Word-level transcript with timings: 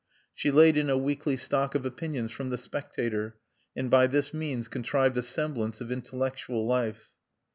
She 0.33 0.49
laid 0.49 0.77
in 0.77 0.89
a 0.89 0.97
weekly 0.97 1.37
stock 1.37 1.75
of 1.75 1.85
opinions 1.85 2.31
from 2.31 2.49
The 2.49 2.57
Spectator, 2.57 3.35
and 3.75 3.91
by 3.91 4.07
this 4.07 4.33
means 4.33 4.67
contrived 4.67 5.15
a 5.15 5.21
semblance 5.21 5.79
of 5.79 5.91
intellectual 5.91 6.65
life. 6.65 7.09